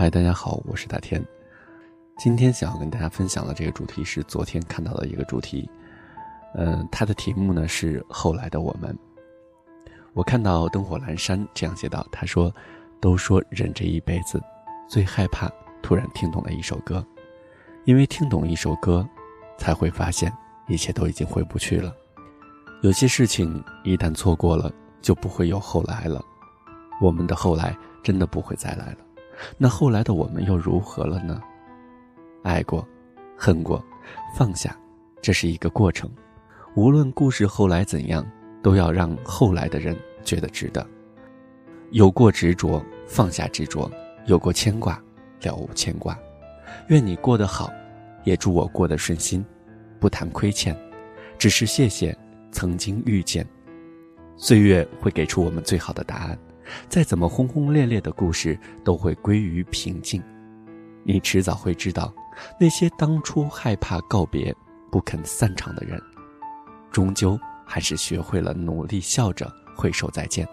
[0.00, 1.20] 嗨，大家好，我是大天。
[2.16, 5.68] 今天想要跟大家分享的这个主题是昨天看到的一个主题，
[6.54, 8.96] 嗯，它的题目呢是后来的我们。
[10.12, 12.54] 我看到灯火阑珊这样写道：“他说，
[13.00, 14.40] 都说人这一辈子
[14.88, 15.50] 最害怕
[15.82, 17.04] 突然听懂了一首歌，
[17.84, 19.04] 因为听懂一首歌，
[19.58, 20.32] 才会发现
[20.68, 21.92] 一切都已经回不去了。
[22.82, 24.72] 有些事情一旦错过了，
[25.02, 26.24] 就不会有后来了。
[27.02, 28.98] 我们的后来真的不会再来了。
[29.56, 31.40] 那后来的我们又如何了呢？
[32.42, 32.86] 爱过，
[33.36, 33.84] 恨过，
[34.34, 34.76] 放下，
[35.20, 36.10] 这是一个过程。
[36.74, 38.24] 无论故事后来怎样，
[38.62, 40.86] 都要让后来的人觉得值得。
[41.90, 43.90] 有过执着，放下执着；
[44.26, 45.02] 有过牵挂，
[45.42, 46.18] 了无牵挂。
[46.88, 47.72] 愿你过得好，
[48.24, 49.44] 也祝我过得顺心。
[49.98, 50.76] 不谈亏欠，
[51.38, 52.16] 只是谢谢
[52.52, 53.44] 曾经遇见。
[54.36, 56.38] 岁月会给出我们最好的答案。
[56.88, 60.22] 再怎么轰轰烈烈的故事，都会归于平静。
[61.04, 62.12] 你迟早会知道，
[62.60, 64.54] 那些当初害怕告别、
[64.90, 66.00] 不肯散场的人，
[66.90, 70.46] 终究还是学会了努力笑着挥手再见。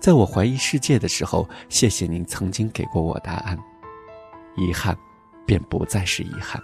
[0.00, 3.58] 在我怀疑世界的时候，谢谢您曾经给过我答案。
[4.56, 4.96] 遗憾，
[5.44, 6.62] 便不再是遗憾。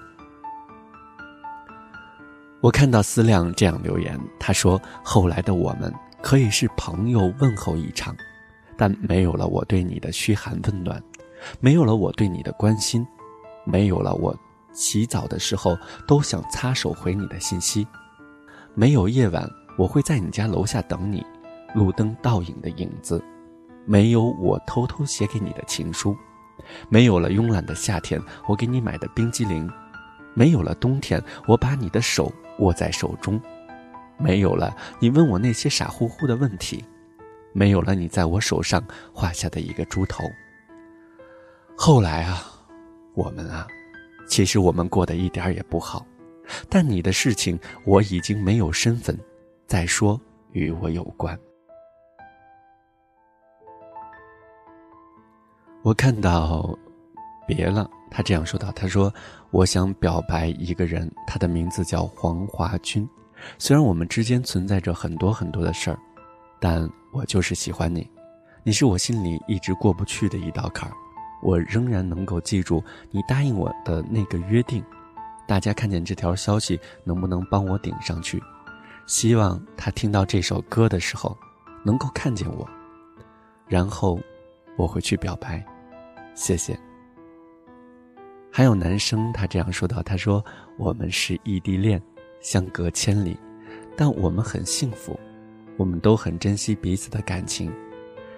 [2.60, 8.14] 我看到思亮这样留言，他说：“后来的我们可以是朋友问候一场。”
[8.80, 11.02] 但没有了我对你的嘘寒问暖，
[11.60, 13.06] 没有了我对你的关心，
[13.62, 14.34] 没有了我
[14.72, 15.76] 洗澡的时候
[16.08, 17.86] 都想擦手回你的信息，
[18.72, 21.22] 没有夜晚我会在你家楼下等你，
[21.74, 23.22] 路灯倒影的影子，
[23.84, 26.16] 没有我偷偷写给你的情书，
[26.88, 29.70] 没有了慵懒的夏天我给你买的冰激凌，
[30.32, 33.38] 没有了冬天我把你的手握在手中，
[34.16, 36.82] 没有了你问我那些傻乎乎的问题。
[37.52, 40.24] 没有了你在我手上画下的一个猪头。
[41.76, 42.44] 后来啊，
[43.14, 43.66] 我们啊，
[44.28, 46.06] 其实我们过得一点也不好，
[46.68, 49.18] 但你的事情我已经没有身份
[49.66, 50.20] 再说
[50.52, 51.38] 与我有关。
[55.82, 56.78] 我看到，
[57.46, 59.10] 别了，他这样说道：“他说，
[59.50, 63.08] 我想表白一个人，他的名字叫黄华军。
[63.56, 65.98] 虽然我们之间存在着很多很多的事儿。”
[66.60, 68.08] 但我就是喜欢你，
[68.62, 70.94] 你是我心里一直过不去的一道坎儿，
[71.42, 74.84] 我仍然能够记住你答应我的那个约定。
[75.48, 78.40] 大家看见这条消息，能不能帮我顶上去？
[79.06, 81.36] 希望他听到这首歌的时候，
[81.82, 82.68] 能够看见我，
[83.66, 84.20] 然后
[84.76, 85.64] 我会去表白。
[86.34, 86.78] 谢谢。
[88.52, 90.44] 还有男生，他这样说道：“他说
[90.76, 92.00] 我们是异地恋，
[92.40, 93.36] 相隔千里，
[93.96, 95.18] 但我们很幸福。”
[95.76, 97.72] 我们都很珍惜彼此的感情，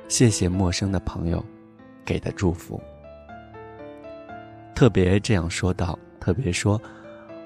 [0.09, 1.45] 谢谢陌生的朋友
[2.05, 2.81] 给的祝福。
[4.75, 6.81] 特别这样说道，特别说，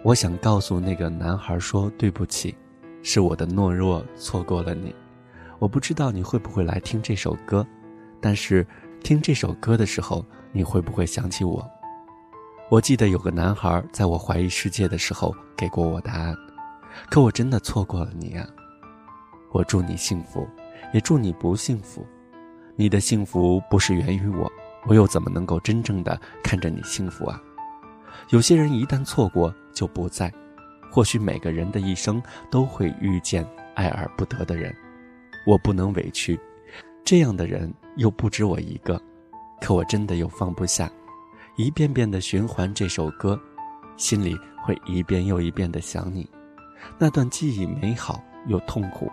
[0.03, 2.55] 我想告诉那个男孩说对不起，
[3.03, 4.95] 是我的懦弱错过了你。
[5.59, 7.67] 我不知道你会不会来听这首歌，
[8.21, 8.67] 但是
[9.03, 11.67] 听这首歌的时候，你会不会想起我？
[12.69, 16.35] 我记得有个男孩在我怀疑世界的时候给过我答案，
[17.09, 18.47] 可我真的错过了你啊。
[19.53, 20.47] 我祝你幸福，
[20.93, 22.07] 也祝你不幸福。
[22.75, 24.51] 你的幸福不是源于我，
[24.87, 27.41] 我又怎么能够真正的看着你幸福啊？
[28.31, 30.33] 有些人一旦错过就不在，
[30.91, 34.75] 或许每个人的一生都会遇见爱而不得的人。
[35.47, 36.39] 我不能委屈，
[37.05, 39.01] 这样的人又不止我一个，
[39.61, 40.91] 可我真的又放不下，
[41.57, 43.41] 一遍遍的循环这首歌，
[43.97, 46.29] 心里会一遍又一遍的想你。
[46.99, 49.11] 那段记忆美好又痛苦。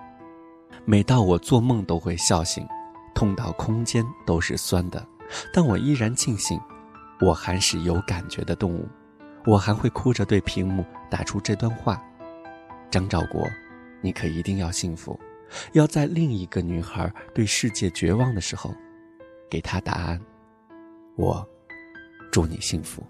[0.86, 2.68] 每到我做梦都会笑醒，
[3.16, 5.06] 痛到空间都是酸的，
[5.54, 6.60] 但我依然庆幸，
[7.22, 8.88] 我还是有感觉的动物，
[9.46, 12.04] 我还会哭着对屏幕打出这段话：
[12.92, 13.48] 张兆国，
[14.02, 15.18] 你可一定要幸福，
[15.72, 18.76] 要在另一个女孩对世界绝望的时候，
[19.50, 20.20] 给她答案。
[21.16, 21.47] 我，
[22.29, 23.02] 祝你幸福。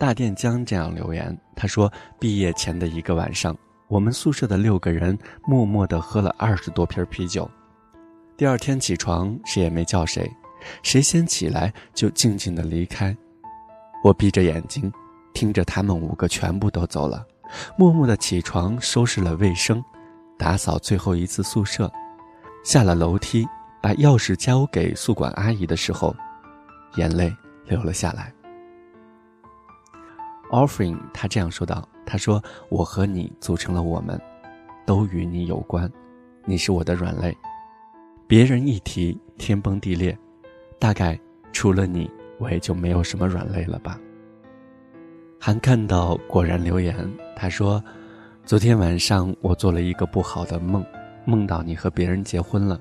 [0.00, 3.54] 大电江这样留言，他说：“毕业前的一个晚上，
[3.86, 5.16] 我们宿舍的六个人
[5.46, 7.48] 默默地喝了二十多瓶啤酒。
[8.34, 10.26] 第二天起床，谁也没叫谁，
[10.82, 13.14] 谁先起来就静静地离开。
[14.02, 14.90] 我闭着眼睛，
[15.34, 17.22] 听着他们五个全部都走了，
[17.76, 19.84] 默默地起床，收拾了卫生，
[20.38, 21.92] 打扫最后一次宿舍，
[22.64, 23.46] 下了楼梯，
[23.82, 26.16] 把钥匙交给宿管阿姨的时候，
[26.96, 27.30] 眼泪
[27.66, 28.32] 流了下来。”
[30.50, 34.20] Offering，他这样说道：“他说，我和你组成了我们，
[34.84, 35.90] 都与你有关。
[36.44, 37.36] 你是我的软肋，
[38.26, 40.16] 别人一提天崩地裂，
[40.78, 41.18] 大概
[41.52, 43.98] 除了你，我也就没有什么软肋了吧。
[45.38, 46.96] 还看到果然留言，
[47.36, 47.82] 他说
[48.44, 50.84] ：“昨天晚上我做了一个不好的梦，
[51.24, 52.80] 梦到你和别人结婚了，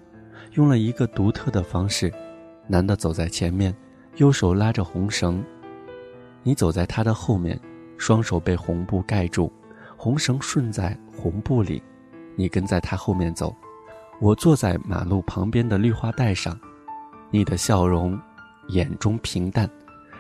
[0.54, 2.12] 用了一个独特的方式，
[2.68, 3.75] 男的走在前面，
[4.16, 5.44] 右手拉着红绳，
[6.44, 7.60] 你走在他的后面，
[7.98, 9.52] 双手被红布盖住，
[9.98, 11.82] 红绳顺在红布里，
[12.36, 13.56] 你跟在他后面走。”
[14.22, 16.60] 我坐在马路旁边的绿化带上，
[17.32, 18.20] 你的笑容，
[18.68, 19.70] 眼中平淡，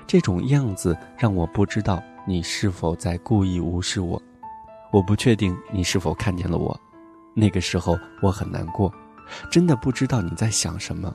[0.07, 4.21] 这种样子让我不知道你是否在故意无视我。
[4.93, 6.79] 我不确定你是否看见了我，
[7.33, 8.89] 那个时候我很难过，
[9.51, 11.13] 真的不知道你在想什么。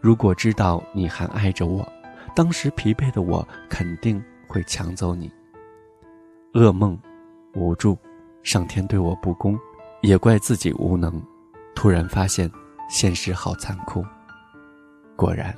[0.00, 1.86] 如果知道你还爱着我，
[2.34, 5.30] 当时疲惫的我肯定会抢走你。
[6.52, 6.98] 噩梦，
[7.54, 7.96] 无助，
[8.42, 9.58] 上天对我不公，
[10.02, 11.22] 也怪自己无能。
[11.74, 12.50] 突然发现，
[12.88, 14.04] 现实好残酷。
[15.16, 15.56] 果然，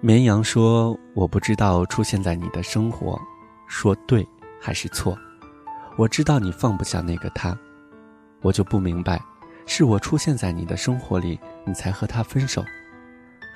[0.00, 3.20] 绵羊说：“我不知道出现在你的生活，
[3.66, 4.26] 说对
[4.60, 5.18] 还是错。
[5.96, 7.58] 我知道你放不下那个他，
[8.40, 9.20] 我就不明白，
[9.66, 12.64] 是我出现在你的生活里，你才和他分手，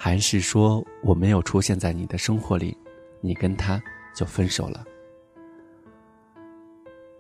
[0.05, 2.77] 还是说我没有出现在你的生活里，
[3.21, 3.81] 你跟他
[4.13, 4.85] 就分手了？”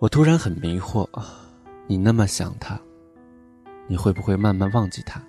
[0.00, 1.08] 我突然很迷惑。
[1.86, 2.76] 你那么想他，
[3.86, 5.22] 你会不会慢慢忘记他？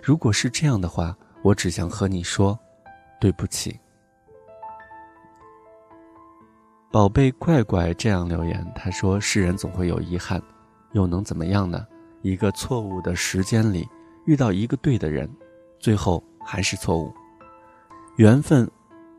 [0.00, 2.56] 如果是这样的话，我只想和你说，
[3.20, 3.76] 对不起。
[6.92, 10.40] 宝贝怪怪这样留言，他说：“世人总会有遗憾，
[10.92, 11.84] 又能怎么样呢？
[12.20, 13.88] 一个错误的时间里
[14.24, 15.28] 遇到一个对的人，
[15.80, 17.12] 最后还是错误。
[18.16, 18.70] 缘分，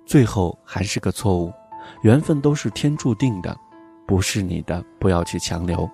[0.05, 1.51] 最后还是个错误。
[2.01, 3.57] 缘分都是天注定的，
[4.07, 5.89] 不是你的，不要去强留。”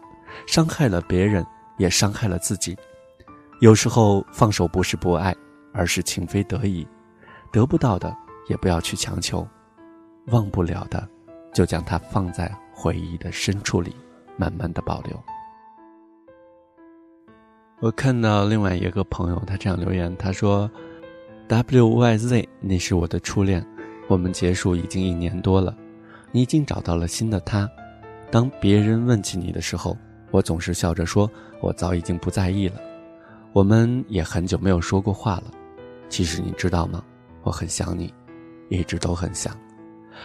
[0.45, 1.43] 伤害了别人，
[1.77, 2.77] 也伤害了自己。
[3.61, 5.35] 有时候放手不是不爱，
[5.73, 6.87] 而是情非得已。
[7.51, 8.15] 得不到的
[8.47, 9.45] 也不要去强求，
[10.27, 11.09] 忘不了的，
[11.51, 13.95] 就将它放在回忆的深处里，
[14.37, 15.19] 慢慢的保留。
[17.79, 20.69] 我看到另外一个朋友，他这样留言，他说
[21.49, 23.65] ：“W Y Z，那是我的初恋，
[24.07, 25.75] 我们结束已经一年多了，
[26.31, 27.69] 你已经找到了新的他。
[28.31, 29.97] 当别人问起你的时候。”
[30.31, 31.27] 我总是笑着说
[31.59, 32.79] ：“我早已经不在意了，
[33.51, 35.45] 我们也很久没有说过话了。
[36.07, 37.03] 其实你知道吗？
[37.41, 38.13] 我很想你，
[38.67, 39.57] 一直都很想。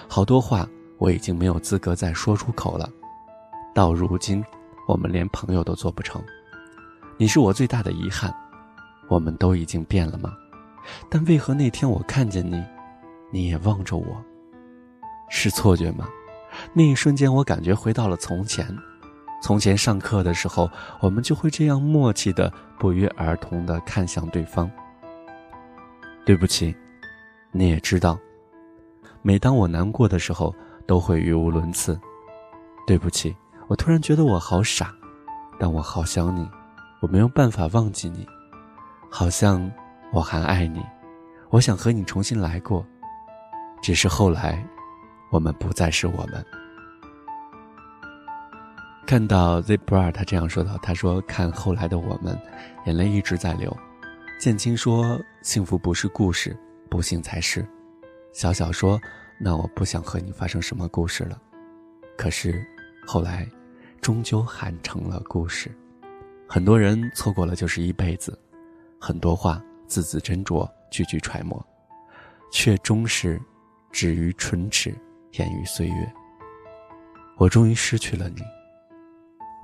[0.06, 0.68] 好多话
[0.98, 2.86] 我已经没有资格再说出口了。
[3.74, 4.44] 到如今，
[4.86, 6.22] 我们连朋友都做不成。
[7.16, 8.30] 你是我最大的遗憾。
[9.08, 10.34] 我们都已经变了吗？
[11.08, 12.62] 但为何那天我看见你，
[13.30, 14.24] 你也望着我？
[15.30, 16.08] 是错觉吗？
[16.72, 18.66] 那一瞬间，我感觉回到了从前。”
[19.42, 20.70] 从前上课的时候，
[21.00, 24.70] 我们就会这样默契的不约而同的看向对方。
[26.24, 26.74] 对不起，
[27.52, 28.18] 你也知道，
[29.20, 30.54] 每当我难过的时候，
[30.86, 32.00] 都会语无伦次。
[32.86, 34.94] 对不起，我突然觉得我好傻，
[35.58, 36.48] 但我好想你，
[37.02, 38.26] 我没有办法忘记你，
[39.10, 39.70] 好像
[40.12, 40.84] 我还爱你，
[41.50, 42.86] 我想和你重新来过，
[43.82, 44.64] 只是后来，
[45.30, 46.44] 我们不再是我们。
[49.06, 52.40] 看到 z b r a 他这样说道：“他说看后来的我们，
[52.86, 53.76] 眼泪一直在流。”
[54.40, 56.56] 建青说：“幸福不是故事，
[56.88, 57.66] 不幸才是。”
[58.32, 58.98] 小小说
[59.38, 61.38] ：“那我不想和你发生什么故事了。”
[62.16, 62.64] 可是，
[63.06, 63.46] 后来，
[64.00, 65.70] 终究喊成了故事。
[66.48, 68.38] 很多人错过了就是一辈子，
[68.98, 71.64] 很多话字字斟酌，句句揣摩，
[72.52, 73.40] 却终是
[73.92, 74.94] 止于唇齿，
[75.32, 76.12] 掩于岁月。
[77.36, 78.42] 我终于失去了你。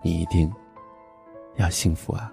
[0.03, 0.53] 你一定
[1.57, 2.33] 要幸福啊！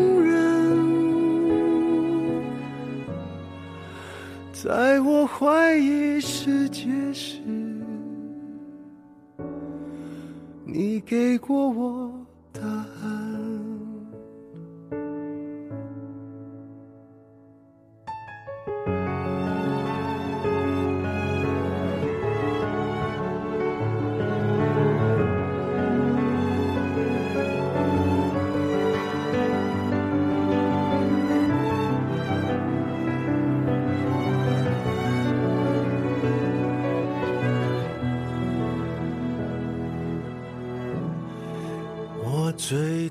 [4.63, 7.39] 在我怀疑世界时，
[10.63, 12.11] 你给过我
[12.53, 12.61] 的。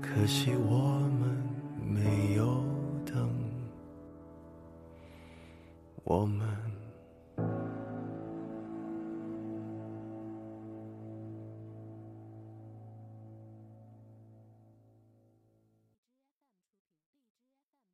[0.00, 1.36] 可惜我们
[1.84, 2.62] 没有
[3.04, 3.30] 等，
[6.04, 6.67] 我们。